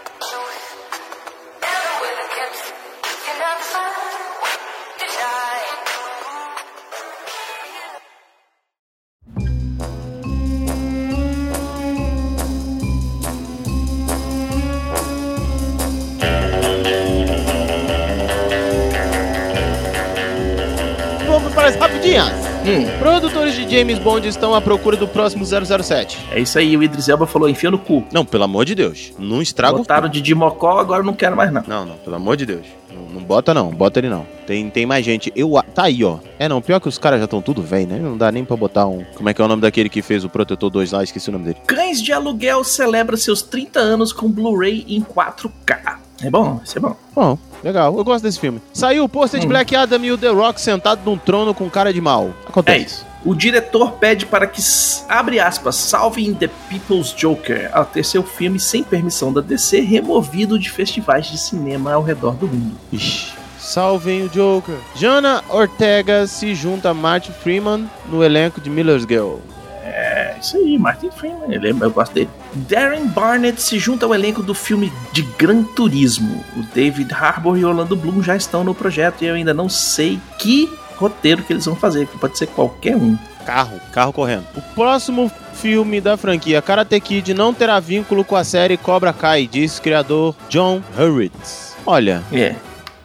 James 23.76 24.00
Bond 24.00 24.26
estão 24.26 24.56
à 24.56 24.62
procura 24.62 24.96
do 24.96 25.06
próximo 25.06 25.44
007. 25.46 26.18
é 26.32 26.40
isso 26.40 26.58
aí, 26.58 26.78
o 26.78 26.82
Idris 26.84 27.10
Elba 27.10 27.28
falou, 27.28 27.50
enfia 27.50 27.70
no 27.70 27.78
cu. 27.78 28.06
Não, 28.10 28.24
pelo 28.24 28.46
amor 28.46 28.64
de 28.64 28.74
Deus. 28.74 29.12
Não 29.20 29.42
estraga 29.42 29.76
o 29.76 29.80
Botaram 29.80 30.08
de 30.08 30.22
Dimocó, 30.22 30.80
agora 30.80 31.04
não 31.04 31.14
quero 31.14 31.36
mais 31.36 31.52
não. 31.52 31.62
Não, 31.68 31.86
não, 31.86 31.96
pelo 31.98 32.16
amor 32.16 32.38
de 32.38 32.46
Deus. 32.46 32.66
Não, 32.90 33.16
não 33.16 33.22
bota 33.22 33.54
não, 33.54 33.72
bota 33.72 34.00
ele 34.00 34.08
não. 34.08 34.26
Tem, 34.48 34.70
tem 34.70 34.86
mais 34.86 35.04
gente. 35.04 35.30
Eu, 35.36 35.58
a- 35.58 35.62
tá 35.64 35.84
aí, 35.84 36.06
ó. 36.06 36.20
É 36.40 36.48
não, 36.48 36.62
pior 36.62 36.80
que 36.80 36.88
os 36.88 36.98
caras 36.98 37.20
já 37.20 37.26
estão 37.26 37.42
tudo 37.42 37.62
velho, 37.62 37.88
né? 37.88 38.00
Não 38.00 38.16
dá 38.18 38.32
nem 38.32 38.46
pra 38.46 38.56
botar 38.56 38.88
um. 38.88 39.04
Como 39.16 39.28
é 39.28 39.34
que 39.34 39.42
é 39.42 39.46
o 39.46 39.48
nome 39.50 39.62
daquele 39.62 39.90
que 39.90 40.02
fez 40.02 40.24
o 40.24 40.30
Protetor 40.30 40.70
2 40.70 40.94
lá? 40.94 41.04
Esqueci 41.04 41.28
o 41.28 41.34
nome 41.34 41.44
dele. 41.44 41.58
Cães 41.68 42.02
de 42.02 42.14
Aluguel 42.14 42.64
celebra 42.64 43.18
seus 43.18 43.42
30 43.42 43.80
anos 43.82 44.14
com 44.14 44.30
Blu-ray 44.32 44.86
em 44.88 45.02
4K. 45.02 45.98
É 46.24 46.30
bom, 46.30 46.62
isso 46.64 46.78
é 46.78 46.82
bom. 46.82 46.96
Bom, 47.14 47.38
legal. 47.62 47.94
Eu 47.98 48.04
gosto 48.06 48.24
desse 48.24 48.40
filme. 48.40 48.62
Saiu 48.72 49.04
o 49.04 49.10
pôster 49.10 49.38
de 49.42 49.46
Hum. 49.46 49.50
Black 49.50 49.76
Adam 49.76 50.02
e 50.06 50.12
o 50.14 50.18
The 50.18 50.30
Rock 50.30 50.62
sentado 50.62 51.02
num 51.04 51.18
trono 51.18 51.54
com 51.54 51.70
cara 51.70 51.92
de 51.92 52.00
mal. 52.00 52.30
Acontece. 52.48 52.78
É 52.80 52.82
isso. 52.82 53.06
O 53.26 53.34
diretor 53.34 53.94
pede 53.94 54.24
para 54.24 54.46
que, 54.46 54.62
abre 55.10 55.40
aspas, 55.40 55.76
salvem 55.76 56.36
The 56.36 56.48
People's 56.70 57.12
Joker 57.12 57.72
ao 57.74 57.84
ter 57.84 58.06
seu 58.06 58.22
filme 58.22 58.60
sem 58.60 58.84
permissão 58.84 59.34
da 59.34 59.42
DC 59.42 59.80
removido 59.80 60.60
de 60.60 60.70
festivais 60.70 61.26
de 61.26 61.40
cinema 61.40 61.94
ao 61.94 62.04
redor 62.04 62.36
do 62.36 62.48
mundo. 62.48 62.78
Ixi. 62.94 63.34
Salvem 63.58 64.26
o 64.26 64.30
Joker. 64.30 64.76
Jana 64.96 65.44
Ortega 65.50 66.28
se 66.28 66.54
junta 66.54 66.92
a 66.92 66.94
Martin 66.94 67.32
Freeman 67.32 67.90
no 68.08 68.24
elenco 68.24 68.62
de 68.62 68.70
Miller's 68.70 69.06
Girl. 69.10 69.38
É 69.84 70.36
isso 70.40 70.58
aí, 70.58 70.78
Martin 70.78 71.10
Freeman, 71.10 71.52
ele, 71.52 71.72
eu 71.72 71.90
gosto 71.90 72.14
dele. 72.14 72.30
Darren 72.54 73.08
Barnett 73.08 73.60
se 73.60 73.80
junta 73.80 74.06
ao 74.06 74.14
elenco 74.14 74.44
do 74.44 74.54
filme 74.54 74.94
de 75.12 75.24
Gran 75.24 75.64
Turismo. 75.64 76.46
O 76.56 76.62
David 76.76 77.12
Harbour 77.12 77.58
e 77.58 77.66
Orlando 77.66 77.96
Bloom 77.96 78.22
já 78.22 78.36
estão 78.36 78.64
no 78.64 78.76
projeto 78.76 79.24
e 79.24 79.26
eu 79.26 79.34
ainda 79.34 79.54
não 79.54 79.68
sei 79.68 80.20
que 80.38 80.70
roteiro 80.98 81.44
que 81.44 81.54
eles 81.54 81.66
vão 81.66 81.76
fazer, 81.76 82.08
que 82.08 82.18
pode 82.18 82.38
ser 82.38 82.48
qualquer 82.48 82.96
um. 82.96 83.18
Carro, 83.46 83.80
carro 83.92 84.12
correndo. 84.14 84.46
O 84.56 84.62
próximo 84.74 85.32
filme 85.54 86.02
da 86.02 86.18
franquia 86.18 86.62
Karate 86.62 87.00
Kid 87.00 87.34
não 87.34 87.54
terá 87.54 87.80
vínculo 87.80 88.24
com 88.24 88.36
a 88.36 88.44
série 88.44 88.76
Cobra 88.78 89.14
Kai, 89.14 89.48
diz 89.48 89.78
o 89.78 89.82
criador 89.82 90.36
John 90.50 90.82
Hurwitz. 90.98 91.76
Olha, 91.86 92.24
É, 92.34 92.56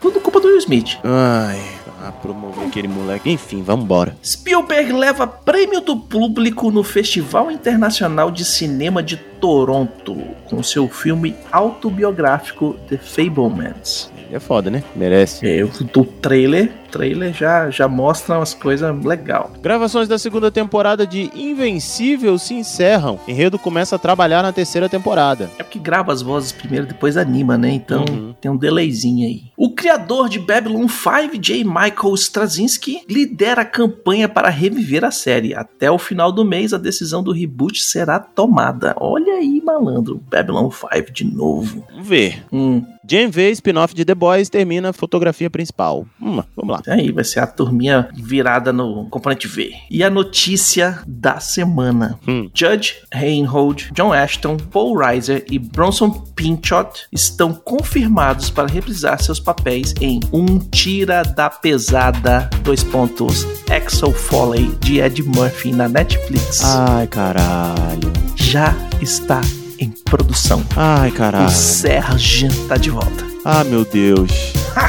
tudo 0.01 0.19
culpa 0.21 0.41
do 0.41 0.49
Will 0.49 0.57
Smith. 0.59 0.99
ai, 1.05 1.61
a 2.03 2.11
promover 2.11 2.67
aquele 2.67 2.89
moleque. 2.89 3.31
Enfim, 3.31 3.63
vambora. 3.63 4.17
Spielberg 4.25 4.91
leva 4.93 5.27
prêmio 5.27 5.83
do 5.83 5.95
público 5.99 6.71
no 6.71 6.83
Festival 6.83 7.51
Internacional 7.51 8.31
de 8.31 8.43
Cinema 8.47 9.03
de 9.03 9.19
Toronto 9.19 10.17
com 10.49 10.63
seu 10.63 10.89
filme 10.89 11.37
autobiográfico 11.53 12.77
The 12.89 12.97
Fablemans. 12.97 14.11
Ele 14.27 14.37
é 14.37 14.41
foda, 14.41 14.71
né? 14.71 14.83
Merece. 14.97 15.47
É, 15.47 15.63
o, 15.65 15.69
o 15.69 16.05
trailer, 16.05 16.73
trailer 16.91 17.33
já, 17.33 17.71
já 17.71 17.87
mostra 17.89 18.37
umas 18.39 18.55
coisas 18.55 19.05
legal. 19.05 19.51
Gravações 19.63 20.09
da 20.09 20.19
segunda 20.19 20.51
temporada 20.51 21.07
de 21.07 21.31
Invencível 21.35 22.39
se 22.39 22.55
encerram. 22.55 23.19
Enredo 23.29 23.59
começa 23.59 23.97
a 23.97 23.99
trabalhar 23.99 24.43
na 24.43 24.53
terceira 24.53 24.89
temporada. 24.89 25.51
É 25.59 25.63
porque 25.63 25.79
grava 25.79 26.13
as 26.13 26.23
vozes 26.23 26.53
primeiro, 26.53 26.87
depois 26.87 27.17
anima, 27.17 27.57
né? 27.57 27.71
Então 27.73 28.05
Uhum. 28.09 28.35
tem 28.41 28.51
um 28.51 28.57
delayzinho 28.57 29.27
aí. 29.27 29.43
O 29.57 29.75
criador 29.75 30.29
de 30.29 30.39
Babylon 30.39 30.87
5, 30.89 31.39
J. 31.39 31.65
Michael 31.65 32.15
Straczynski, 32.15 33.03
lidera 33.09 33.63
a 33.63 33.65
campanha 33.65 34.29
para 34.29 34.49
reviver 34.49 35.05
a 35.05 35.11
série. 35.11 35.55
Até 35.55 35.91
o 35.91 35.99
final 35.99 36.33
do 36.33 36.45
mês, 36.45 36.73
a 36.73 36.79
decisão 36.79 37.23
do 37.23 37.33
reboot 37.33 37.83
será 37.83 38.19
tomada. 38.19 38.95
Olha 38.99 39.35
aí, 39.35 39.61
malandro. 39.65 40.21
Babylon 40.31 40.71
5 40.71 41.13
de 41.13 41.25
novo. 41.25 41.85
Vamos 41.91 42.09
ver. 42.09 42.45
Hum, 42.53 42.85
Gen 43.11 43.29
V, 43.29 43.51
spin-off 43.51 43.93
de 43.93 44.05
The 44.05 44.15
Boys, 44.15 44.49
termina 44.49 44.91
a 44.91 44.93
fotografia 44.93 45.51
principal. 45.51 46.07
Hum, 46.23 46.41
vamos 46.55 46.77
lá. 46.77 46.95
aí 46.95 47.11
vai 47.11 47.25
ser 47.25 47.41
a 47.41 47.47
turminha 47.47 48.09
virada 48.15 48.73
no 48.73 49.07
componente 49.11 49.49
V. 49.49 49.73
E 49.91 50.05
a 50.05 50.09
notícia 50.09 51.01
da 51.09 51.41
semana. 51.41 52.21
Hum. 52.29 52.49
Judge 52.55 52.95
Reinhold, 53.13 53.91
John 53.93 54.13
Ashton, 54.13 54.59
Paul 54.59 54.97
Reiser 54.97 55.45
e 55.51 55.59
Bronson 55.59 56.11
Pinchot 56.37 57.09
estão 57.11 57.53
confirmados 57.53 58.49
para 58.49 58.69
reprisar 58.69 59.21
seus 59.21 59.41
papéis 59.41 59.93
em 60.01 60.21
Um 60.33 60.61
Tira 60.61 61.25
da 61.25 61.51
Pesada, 61.51 62.49
dois 62.63 62.85
pontos, 62.85 63.45
Axel 63.69 64.13
Foley, 64.13 64.71
de 64.79 65.01
Ed 65.01 65.21
Murphy 65.25 65.73
na 65.73 65.89
Netflix. 65.89 66.63
Ai, 66.63 67.09
caralho. 67.09 68.13
Já 68.37 68.73
está 69.01 69.41
em 69.81 69.91
produção. 70.05 70.63
Ai, 70.77 71.09
O 71.09 71.13
caralho. 71.13 71.51
Serge 71.51 72.49
tá 72.69 72.77
de 72.77 72.91
volta. 72.91 73.25
Ah, 73.45 73.65
meu 73.65 73.85
Deus. 73.85 74.31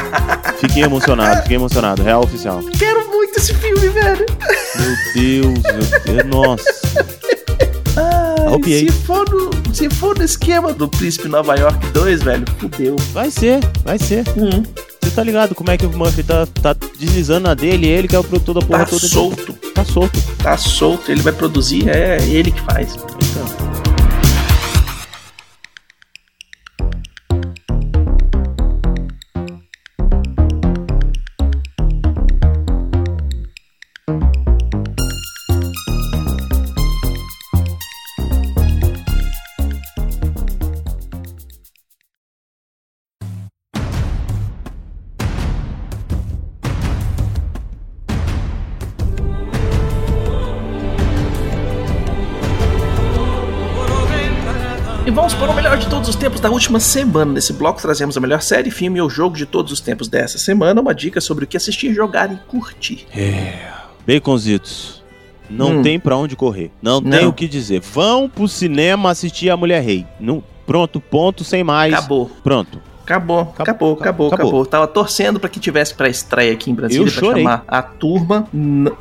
Fiquei 0.60 0.84
emocionado, 0.84 1.42
fiquei 1.42 1.56
emocionado. 1.56 2.02
Real 2.02 2.22
oficial. 2.22 2.60
Quero 2.78 3.08
muito 3.08 3.36
esse 3.38 3.52
filme, 3.54 3.88
velho. 3.88 4.26
Meu 4.76 4.96
Deus, 5.14 5.62
meu 5.62 6.14
Deus. 6.14 6.26
Nossa. 6.26 6.72
Ai, 7.96 8.62
se, 8.64 8.92
for 8.92 9.28
no, 9.28 9.74
se 9.74 9.90
for 9.90 10.16
no 10.16 10.24
esquema 10.24 10.72
do 10.72 10.88
Príncipe 10.88 11.28
Nova 11.28 11.54
York 11.56 11.84
2, 11.88 12.22
velho, 12.22 12.44
fudeu. 12.58 12.96
Vai 13.12 13.30
ser, 13.30 13.60
vai 13.84 13.98
ser. 13.98 14.24
Hum, 14.36 14.62
Você 15.02 15.10
tá 15.10 15.22
ligado 15.24 15.54
como 15.54 15.70
é 15.70 15.76
que 15.76 15.84
o 15.86 15.90
Murphy 15.90 16.22
tá, 16.22 16.46
tá 16.46 16.74
deslizando 16.98 17.48
na 17.48 17.54
dele? 17.54 17.88
Ele 17.88 18.06
que 18.08 18.14
é 18.14 18.18
o 18.18 18.24
produtor 18.24 18.54
da 18.54 18.60
porra 18.62 18.80
tá 18.84 18.86
toda. 18.86 19.06
solto. 19.08 19.52
Tá 19.74 19.84
solto. 19.84 20.20
Tá 20.42 20.56
solto, 20.56 21.10
ele 21.10 21.22
vai 21.22 21.32
produzir, 21.32 21.88
é 21.88 22.18
ele 22.24 22.50
que 22.50 22.60
faz. 22.62 22.94
Vamos 55.14 55.34
para 55.34 55.50
o 55.50 55.54
melhor 55.54 55.76
de 55.78 55.86
todos 55.88 56.08
os 56.08 56.16
tempos 56.16 56.40
da 56.40 56.50
última 56.50 56.80
semana. 56.80 57.32
Nesse 57.32 57.52
bloco 57.52 57.80
trazemos 57.80 58.16
a 58.16 58.20
melhor 58.20 58.40
série, 58.42 58.70
filme 58.70 59.00
ou 59.00 59.10
jogo 59.10 59.36
de 59.36 59.46
todos 59.46 59.72
os 59.72 59.80
tempos 59.80 60.08
dessa 60.08 60.38
semana, 60.38 60.80
uma 60.80 60.94
dica 60.94 61.20
sobre 61.20 61.44
o 61.44 61.46
que 61.46 61.56
assistir, 61.56 61.92
jogar 61.94 62.32
e 62.32 62.36
curtir. 62.48 63.06
Baconzitos. 64.06 65.02
Não 65.50 65.78
Hum. 65.78 65.82
tem 65.82 66.00
pra 66.00 66.16
onde 66.16 66.34
correr. 66.34 66.70
Não, 66.80 67.00
Não. 67.00 67.10
tem 67.10 67.26
o 67.26 67.32
que 67.32 67.46
dizer. 67.46 67.80
Vão 67.80 68.28
pro 68.28 68.48
cinema 68.48 69.10
assistir 69.10 69.50
a 69.50 69.56
Mulher 69.56 69.82
Rei. 69.82 70.06
Não, 70.18 70.42
pronto, 70.66 70.98
ponto, 71.00 71.44
sem 71.44 71.62
mais. 71.62 71.92
Acabou. 71.92 72.30
Pronto. 72.42 72.80
Acabou, 73.04 73.52
acabou, 73.58 73.94
acabou, 73.94 74.32
acabou. 74.32 74.66
Tava 74.66 74.86
torcendo 74.86 75.40
pra 75.40 75.48
que 75.48 75.58
tivesse 75.58 75.94
pra 75.94 76.08
estreia 76.08 76.52
aqui 76.52 76.70
em 76.70 76.74
Brasília 76.74 77.06
Eu 77.06 77.10
pra 77.10 77.20
chorei. 77.20 77.42
chamar 77.42 77.64
a 77.66 77.82
turma. 77.82 78.46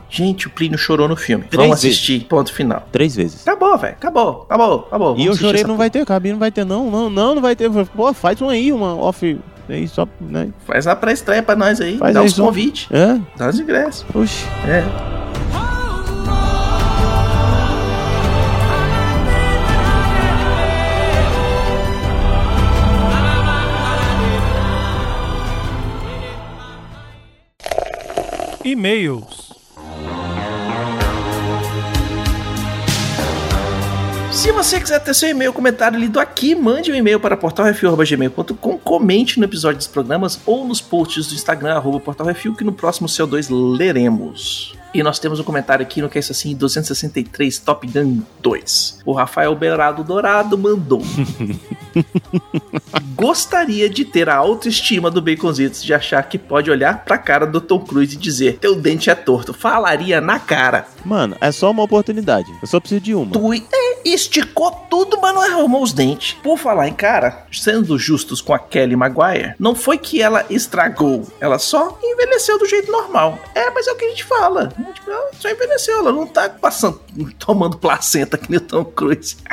Gente, 0.10 0.48
o 0.48 0.50
Plínio 0.50 0.78
chorou 0.78 1.08
no 1.08 1.16
filme. 1.16 1.46
Três 1.46 1.62
Vamos 1.64 1.78
assistir. 1.78 2.26
Ponto 2.26 2.54
final. 2.54 2.88
Três 2.92 3.16
vezes. 3.16 3.48
Acabou, 3.48 3.78
velho. 3.78 3.94
Acabou, 3.94 4.46
acabou, 4.50 4.80
acabou. 4.88 5.18
E 5.18 5.26
eu 5.26 5.36
chorei, 5.36 5.64
não 5.64 5.78
vai 5.78 5.90
ter, 5.90 6.06
cabine 6.06 6.34
não 6.34 6.40
vai 6.40 6.52
ter, 6.52 6.66
não, 6.66 6.90
não, 6.90 7.10
não, 7.10 7.36
não 7.36 7.42
vai 7.42 7.56
ter. 7.56 7.70
Pô, 7.70 8.14
faz 8.14 8.42
um 8.42 8.50
aí, 8.50 8.74
uma 8.74 8.96
off. 8.96 9.40
Aí 9.70 9.88
só, 9.88 10.08
né? 10.20 10.50
Faz 10.66 10.86
a 10.88 10.96
pré-estreia 10.96 11.42
pra 11.44 11.56
nós 11.56 11.80
aí. 11.80 11.98
Faz 11.98 12.14
dá 12.14 12.22
aí 12.22 12.28
os 12.28 12.34
convites. 12.38 12.88
É? 12.92 13.20
Dá 13.38 13.50
os 13.50 13.60
ingressos. 13.60 14.06
Oxi. 14.14 14.46
É. 14.68 14.84
Se 34.32 34.52
você 34.52 34.80
quiser 34.80 35.00
ter 35.00 35.14
seu 35.14 35.30
e-mail 35.30 35.54
comentário 35.54 36.00
lido 36.00 36.20
aqui, 36.20 36.56
mande 36.56 36.92
um 36.92 36.96
e-mail 36.96 37.20
para 37.20 37.38
portalrefil.gmail.com, 37.38 38.78
comente 38.78 39.40
no 39.40 39.46
episódio 39.46 39.78
dos 39.78 39.88
programas 39.88 40.40
ou 40.46 40.66
nos 40.66 40.82
posts 40.82 41.28
do 41.28 41.36
Instagram, 41.36 41.76
arroba 41.76 42.00
portalrefil, 42.00 42.56
que 42.56 42.64
no 42.64 42.72
próximo 42.72 43.08
CO2 43.08 43.50
leremos. 43.78 44.81
E 44.94 45.02
nós 45.02 45.20
temos 45.20 45.40
um 45.40 45.44
comentário 45.44 45.84
aqui 45.84 46.02
no 46.02 46.10
que 46.10 46.18
é 46.18 46.20
isso 46.20 46.32
assim, 46.32 46.56
263 46.56 47.60
Top 47.60 47.88
Gun 47.88 48.22
2. 48.42 49.00
O 49.06 49.14
Rafael 49.14 49.56
Beirado 49.56 50.04
Dourado 50.04 50.58
mandou. 50.58 51.02
Gostaria 53.16 53.90
de 53.90 54.04
ter 54.04 54.28
a 54.30 54.36
autoestima 54.36 55.10
do 55.12 55.22
Baconzitos 55.22 55.84
de 55.84 55.94
achar 55.94 56.24
que 56.24 56.38
pode 56.38 56.70
olhar 56.72 57.06
pra 57.06 57.18
cara 57.18 57.46
do 57.46 57.62
Tom 57.62 57.80
Cruise 57.80 58.16
e 58.16 58.20
dizer: 58.20 58.58
Teu 58.60 58.76
dente 58.76 59.10
é 59.10 59.16
torto. 59.16 59.54
Falaria 59.54 60.20
na 60.20 60.40
cara. 60.40 60.88
Mano, 61.06 61.38
é 61.40 61.52
só 61.52 61.72
uma 61.72 61.84
oportunidade. 61.84 62.52
Eu 62.62 62.68
só 62.68 62.80
preciso 62.80 63.02
de 63.02 63.14
uma. 63.14 63.32
Tu 63.32 63.54
é, 63.54 64.10
esticou 64.10 64.72
tudo, 64.90 65.20
mas 65.22 65.34
não 65.34 65.42
arrumou 65.42 65.84
os 65.84 65.94
dentes. 65.94 66.36
Por 66.42 66.58
falar 66.58 66.88
em 66.88 66.94
cara, 66.94 67.46
sendo 67.52 67.98
justos 67.98 68.42
com 68.42 68.54
a 68.54 68.60
Kelly 68.60 68.96
Maguire, 68.96 69.54
não 69.60 69.76
foi 69.76 69.98
que 69.98 70.22
ela 70.22 70.46
estragou, 70.50 71.28
ela 71.40 71.60
só 71.60 71.98
envelheceu 72.04 72.58
do 72.58 72.68
jeito 72.68 72.92
normal. 72.92 73.40
É, 73.54 73.70
mas 73.70 73.88
é 73.88 73.92
o 73.92 73.96
que 73.96 74.06
a 74.06 74.10
gente 74.10 74.24
fala. 74.24 74.74
Tipo, 74.94 75.12
ela 75.12 75.32
só 75.34 75.50
envelheceu, 75.50 76.00
ela 76.00 76.12
não 76.12 76.28
tá 76.28 76.50
passando, 76.50 77.02
tomando 77.40 77.78
placenta 77.78 78.38
que 78.38 78.50
nem 78.50 78.60
o 78.60 78.62
Tom 78.62 78.86
Cruise. 78.86 79.38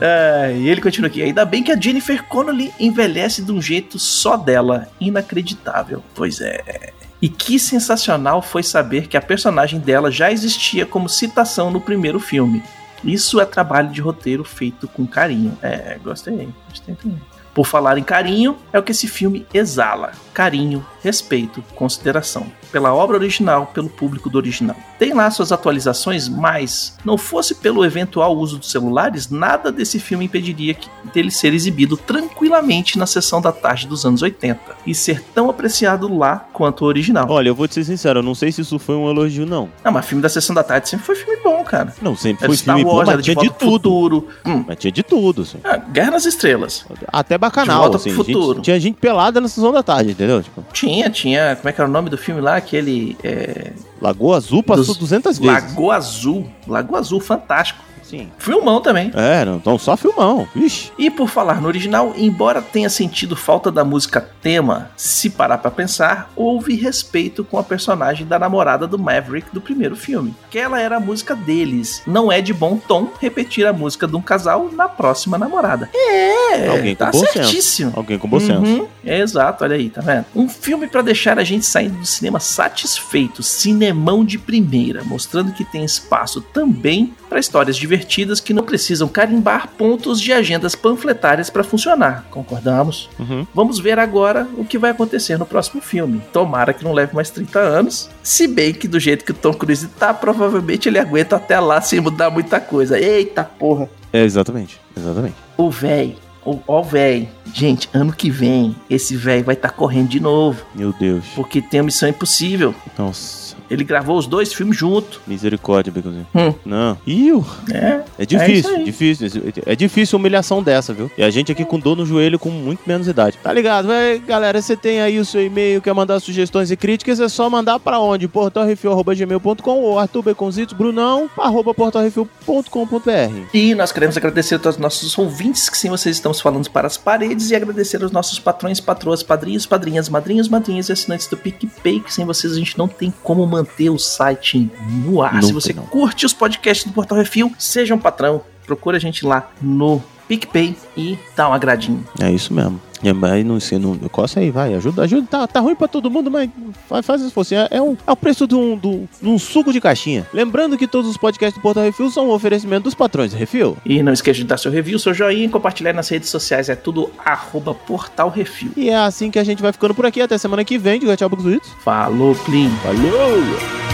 É, 0.00 0.54
e 0.56 0.68
ele 0.68 0.80
continua 0.80 1.08
aqui. 1.08 1.22
Ainda 1.22 1.44
bem 1.44 1.62
que 1.62 1.72
a 1.72 1.80
Jennifer 1.80 2.22
Connelly 2.24 2.72
envelhece 2.78 3.42
de 3.42 3.50
um 3.50 3.60
jeito 3.60 3.98
só 3.98 4.36
dela. 4.36 4.88
Inacreditável. 5.00 6.02
Pois 6.14 6.40
é. 6.40 6.92
E 7.20 7.28
que 7.28 7.58
sensacional 7.58 8.42
foi 8.42 8.62
saber 8.62 9.08
que 9.08 9.16
a 9.16 9.20
personagem 9.20 9.80
dela 9.80 10.10
já 10.10 10.30
existia 10.30 10.84
como 10.84 11.08
citação 11.08 11.70
no 11.70 11.80
primeiro 11.80 12.20
filme. 12.20 12.62
Isso 13.02 13.40
é 13.40 13.44
trabalho 13.44 13.90
de 13.90 14.00
roteiro 14.00 14.44
feito 14.44 14.86
com 14.88 15.06
carinho. 15.06 15.56
É, 15.62 15.98
gostei. 16.02 16.48
Gostei 16.68 16.94
também. 16.94 17.20
Por 17.56 17.64
falar 17.66 17.96
em 17.96 18.02
carinho, 18.02 18.54
é 18.70 18.78
o 18.78 18.82
que 18.82 18.92
esse 18.92 19.08
filme 19.08 19.46
exala: 19.54 20.12
carinho, 20.34 20.84
respeito, 21.02 21.64
consideração. 21.74 22.46
Pela 22.70 22.92
obra 22.92 23.16
original, 23.16 23.70
pelo 23.72 23.88
público 23.88 24.28
do 24.28 24.36
original. 24.36 24.76
Tem 24.98 25.14
lá 25.14 25.30
suas 25.30 25.50
atualizações, 25.52 26.28
mas 26.28 26.98
não 27.02 27.16
fosse 27.16 27.54
pelo 27.54 27.82
eventual 27.82 28.36
uso 28.36 28.58
dos 28.58 28.70
celulares, 28.70 29.30
nada 29.30 29.72
desse 29.72 29.98
filme 29.98 30.26
impediria 30.26 30.74
que- 30.74 30.90
dele 31.14 31.30
ser 31.30 31.54
exibido 31.54 31.96
tranquilamente 31.96 32.98
na 32.98 33.06
sessão 33.06 33.40
da 33.40 33.52
tarde 33.52 33.86
dos 33.86 34.04
anos 34.04 34.20
80 34.20 34.76
e 34.86 34.94
ser 34.94 35.22
tão 35.34 35.48
apreciado 35.48 36.14
lá 36.14 36.46
quanto 36.52 36.82
o 36.82 36.86
original. 36.86 37.26
Olha, 37.30 37.48
eu 37.48 37.54
vou 37.54 37.66
te 37.66 37.72
ser 37.74 37.84
sincero, 37.84 38.18
eu 38.18 38.22
não 38.22 38.34
sei 38.34 38.52
se 38.52 38.60
isso 38.60 38.78
foi 38.78 38.96
um 38.96 39.08
elogio, 39.08 39.46
não. 39.46 39.70
Não, 39.82 39.92
mas 39.92 40.04
filme 40.04 40.20
da 40.20 40.28
sessão 40.28 40.54
da 40.54 40.62
tarde 40.62 40.90
sempre 40.90 41.06
foi 41.06 41.14
filme 41.14 41.40
bom, 41.42 41.55
cara. 41.66 41.92
Não, 42.00 42.16
sempre 42.16 42.44
Era 42.44 42.48
foi 42.48 42.56
Star 42.56 42.76
filme 42.76 42.90
bom, 42.90 42.96
Wars, 42.96 43.08
era 43.08 43.16
mas 43.18 43.24
de 43.26 43.32
tinha 43.32 43.42
de 43.42 43.50
pro 43.50 43.58
tudo. 43.58 43.72
futuro. 43.72 44.28
Hum, 44.46 44.64
Mas 44.66 44.78
tinha 44.78 44.92
de 44.92 45.02
tudo, 45.02 45.42
assim. 45.42 45.58
ah, 45.64 45.76
Guerra 45.76 46.12
nas 46.12 46.24
Estrelas. 46.24 46.86
Até 47.12 47.34
De 47.34 47.38
bacanal, 47.38 47.94
assim. 47.94 48.14
pro 48.14 48.24
gente- 48.24 48.32
Futuro. 48.34 48.60
tinha 48.62 48.80
gente 48.80 48.96
pelada 49.00 49.40
na 49.40 49.48
sessão 49.48 49.72
da 49.72 49.82
tarde, 49.82 50.12
entendeu? 50.12 50.42
Tipo, 50.42 50.64
Tinha, 50.72 51.10
tinha. 51.10 51.56
Como 51.56 51.68
é 51.68 51.72
que 51.72 51.80
era 51.80 51.88
o 51.88 51.92
nome 51.92 52.08
do 52.08 52.16
filme 52.16 52.40
lá? 52.40 52.56
Aquele. 52.56 53.16
É, 53.22 53.72
Lagoa 54.00 54.36
Azul 54.36 54.62
passou 54.62 54.84
Dos- 54.86 54.96
200 54.98 55.38
vezes. 55.38 55.52
Lagoa 55.54 55.96
Azul. 55.96 56.46
Lagoa 56.66 56.98
Azul, 57.00 57.20
fantástico. 57.20 57.80
Sim. 58.08 58.30
Filmão 58.38 58.80
também. 58.80 59.10
É, 59.14 59.42
então 59.42 59.76
só 59.78 59.96
filmão. 59.96 60.46
Vixe. 60.54 60.92
E 60.96 61.10
por 61.10 61.28
falar 61.28 61.60
no 61.60 61.66
original, 61.66 62.12
embora 62.16 62.62
tenha 62.62 62.88
sentido 62.88 63.34
falta 63.34 63.70
da 63.70 63.84
música 63.84 64.20
tema, 64.40 64.90
se 64.96 65.28
parar 65.28 65.58
pra 65.58 65.70
pensar, 65.72 66.30
houve 66.36 66.76
respeito 66.76 67.42
com 67.44 67.58
a 67.58 67.64
personagem 67.64 68.24
da 68.26 68.38
namorada 68.38 68.86
do 68.86 68.96
Maverick 68.98 69.48
do 69.52 69.60
primeiro 69.60 69.96
filme. 69.96 70.34
Que 70.50 70.58
ela 70.58 70.80
era 70.80 70.98
a 70.98 71.00
música 71.00 71.34
deles. 71.34 72.00
Não 72.06 72.30
é 72.30 72.40
de 72.40 72.54
bom 72.54 72.76
tom 72.76 73.08
repetir 73.20 73.66
a 73.66 73.72
música 73.72 74.06
de 74.06 74.14
um 74.14 74.22
casal 74.22 74.70
na 74.72 74.88
próxima 74.88 75.36
namorada. 75.36 75.90
É, 75.92 76.68
Alguém 76.68 76.94
com 76.94 77.04
tá 77.04 77.10
bom 77.10 77.18
senso. 77.18 77.32
certíssimo. 77.32 77.92
Alguém 77.96 78.18
com 78.18 78.28
bom 78.28 78.38
senso. 78.38 78.60
Uhum, 78.62 78.86
é 79.04 79.18
exato, 79.18 79.64
olha 79.64 79.74
aí, 79.74 79.90
tá 79.90 80.00
vendo? 80.00 80.26
Um 80.34 80.48
filme 80.48 80.86
pra 80.86 81.02
deixar 81.02 81.38
a 81.40 81.44
gente 81.44 81.66
saindo 81.66 81.98
do 81.98 82.06
cinema 82.06 82.38
satisfeito, 82.38 83.42
cinemão 83.42 84.24
de 84.24 84.38
primeira, 84.38 85.02
mostrando 85.02 85.52
que 85.52 85.64
tem 85.64 85.84
espaço 85.84 86.40
também 86.40 87.12
para 87.28 87.40
histórias 87.40 87.76
divertidas 87.76 87.95
que 88.04 88.52
não 88.54 88.62
precisam 88.62 89.08
carimbar 89.08 89.68
pontos 89.76 90.20
de 90.20 90.32
agendas 90.32 90.74
panfletárias 90.74 91.50
para 91.50 91.64
funcionar. 91.64 92.24
Concordamos? 92.30 93.08
Uhum. 93.18 93.46
Vamos 93.54 93.78
ver 93.78 93.98
agora 93.98 94.46
o 94.56 94.64
que 94.64 94.78
vai 94.78 94.90
acontecer 94.90 95.38
no 95.38 95.46
próximo 95.46 95.80
filme. 95.80 96.20
Tomara 96.32 96.72
que 96.72 96.84
não 96.84 96.92
leve 96.92 97.14
mais 97.14 97.30
30 97.30 97.58
anos, 97.58 98.10
se 98.22 98.46
bem 98.46 98.72
que 98.72 98.88
do 98.88 98.98
jeito 99.00 99.24
que 99.24 99.30
o 99.32 99.34
Tom 99.34 99.52
Cruise 99.54 99.86
tá, 99.98 100.12
provavelmente 100.14 100.88
ele 100.88 100.98
aguenta 100.98 101.36
até 101.36 101.58
lá 101.60 101.80
sem 101.80 102.00
mudar 102.00 102.30
muita 102.30 102.60
coisa. 102.60 102.98
Eita 102.98 103.44
porra! 103.44 103.88
É, 104.12 104.22
exatamente. 104.24 104.80
Exatamente. 104.96 105.34
O 105.56 105.70
véi, 105.70 106.16
o- 106.44 106.58
ó 106.66 106.80
o 106.80 106.84
véi. 106.84 107.28
Gente, 107.52 107.88
ano 107.92 108.12
que 108.12 108.30
vem, 108.30 108.74
esse 108.88 109.16
véi 109.16 109.42
vai 109.42 109.54
estar 109.54 109.70
correndo 109.70 110.08
de 110.08 110.20
novo. 110.20 110.62
Meu 110.74 110.92
Deus. 110.92 111.24
Porque 111.34 111.60
tem 111.62 111.80
a 111.80 111.82
Missão 111.82 112.08
Impossível. 112.08 112.74
Nossa. 112.98 113.45
Ele 113.70 113.84
gravou 113.84 114.16
os 114.18 114.26
dois 114.26 114.52
filmes 114.52 114.76
junto. 114.76 115.20
Misericórdia, 115.26 115.92
Beconzinho. 115.92 116.26
Hum. 116.34 116.54
Não. 116.64 116.96
Ih, 117.06 117.32
É. 117.72 118.00
é 118.18 118.26
difícil, 118.26 118.54
isso 118.56 118.68
aí. 118.70 118.84
difícil. 118.84 119.42
É 119.66 119.76
difícil 119.76 120.18
humilhação 120.18 120.62
dessa, 120.62 120.92
viu? 120.92 121.10
E 121.16 121.22
a 121.22 121.30
gente 121.30 121.50
aqui 121.52 121.64
com 121.64 121.78
dor 121.78 121.96
no 121.96 122.06
joelho 122.06 122.38
com 122.38 122.50
muito 122.50 122.80
menos 122.86 123.08
idade. 123.08 123.38
Tá 123.42 123.52
ligado? 123.52 123.88
Vai, 123.88 124.18
galera, 124.18 124.60
você 124.62 124.76
tem 124.76 125.00
aí 125.00 125.18
o 125.18 125.24
seu 125.24 125.44
e-mail, 125.44 125.80
quer 125.82 125.92
mandar 125.94 126.20
sugestões 126.20 126.70
e 126.70 126.76
críticas, 126.76 127.20
é 127.20 127.28
só 127.28 127.48
mandar 127.50 127.78
pra 127.80 127.98
onde? 127.98 128.28
portalrefil.gmail.com 128.28 129.78
ou 129.80 129.98
Arthur 129.98 130.22
Beconzitos, 130.22 130.74
Brunão, 130.76 131.28
arroba 131.38 131.74
portalrefil.com.br. 131.74 133.46
E 133.52 133.74
nós 133.74 133.92
queremos 133.92 134.16
agradecer 134.16 134.54
a 134.56 134.58
todos 134.58 134.76
os 134.76 134.82
nossos 134.82 135.16
ouvintes, 135.18 135.68
que 135.68 135.76
sim, 135.78 135.88
vocês 135.90 136.16
estamos 136.16 136.40
falando 136.40 136.68
para 136.70 136.86
as 136.86 136.96
paredes, 136.96 137.50
e 137.50 137.56
agradecer 137.56 138.02
aos 138.02 138.12
nossos 138.12 138.38
patrões, 138.38 138.80
patroas, 138.80 139.22
padrinhos, 139.22 139.66
padrinhas, 139.66 140.08
madrinhos, 140.08 140.48
madrinhas 140.48 140.88
e 140.88 140.92
assinantes 140.92 141.26
do 141.26 141.36
PicPay, 141.36 142.00
que 142.00 142.12
sem 142.12 142.24
vocês 142.24 142.52
a 142.52 142.56
gente 142.56 142.76
não 142.78 142.88
tem 142.88 143.12
como 143.22 143.46
manter 143.46 143.55
o 143.90 143.98
site 143.98 144.70
no 145.04 145.22
ar. 145.22 145.34
Não 145.34 145.42
Se 145.42 145.52
você 145.52 145.72
não. 145.72 145.84
curte 145.84 146.26
os 146.26 146.32
podcasts 146.32 146.86
do 146.86 146.92
Portal 146.92 147.18
Refil, 147.18 147.52
seja 147.58 147.94
um 147.94 147.98
patrão, 147.98 148.42
procura 148.66 148.96
a 148.96 149.00
gente 149.00 149.24
lá 149.24 149.50
no 149.60 150.02
PicPay 150.28 150.76
e 150.96 151.18
dá 151.36 151.48
um 151.48 151.52
agradinho. 151.52 152.06
É 152.20 152.30
isso 152.30 152.52
mesmo. 152.52 152.80
É, 153.06 153.12
mas 153.12 153.44
não 153.44 153.60
sei, 153.60 153.78
não, 153.78 153.96
coça 154.10 154.40
aí, 154.40 154.50
vai, 154.50 154.74
ajuda, 154.74 155.02
ajuda. 155.02 155.26
Tá, 155.30 155.46
tá 155.46 155.60
ruim 155.60 155.74
pra 155.76 155.86
todo 155.86 156.10
mundo, 156.10 156.30
mas 156.30 156.50
faz, 156.88 157.06
faz 157.06 157.32
fosse. 157.32 157.54
É, 157.54 157.68
é, 157.70 157.80
um, 157.82 157.96
é 158.06 158.10
o 158.12 158.16
preço 158.16 158.46
de 158.46 158.54
um, 158.54 158.76
do- 158.76 159.08
de 159.22 159.28
um 159.28 159.38
suco 159.38 159.72
de 159.72 159.80
caixinha. 159.80 160.26
Lembrando 160.32 160.76
que 160.76 160.86
todos 160.88 161.08
os 161.10 161.16
podcasts 161.16 161.58
do 161.58 161.62
Portal 161.62 161.84
Refil 161.84 162.10
são 162.10 162.28
um 162.28 162.32
oferecimento 162.32 162.84
dos 162.84 162.94
patrões 162.94 163.32
Refil. 163.32 163.76
E 163.86 164.02
não 164.02 164.12
esqueça 164.12 164.38
de 164.38 164.44
dar 164.44 164.58
seu 164.58 164.70
review, 164.72 164.98
seu 164.98 165.14
joinha, 165.14 165.48
compartilhar 165.48 165.92
nas 165.92 166.08
redes 166.08 166.28
sociais, 166.30 166.68
é 166.68 166.74
tudo 166.74 167.10
arroba 167.24 167.72
Portal 167.74 168.28
Refil. 168.28 168.70
E 168.76 168.90
é 168.90 168.96
assim 168.96 169.30
que 169.30 169.38
a 169.38 169.44
gente 169.44 169.62
vai 169.62 169.72
ficando 169.72 169.94
por 169.94 170.04
aqui. 170.04 170.20
Até 170.20 170.36
semana 170.38 170.64
que 170.64 170.76
vem. 170.78 170.98
Diga 170.98 171.16
tchau, 171.16 171.28
Buguzitos. 171.28 171.70
Falou, 171.84 172.34
Plim! 172.34 172.70
Falou! 172.82 173.85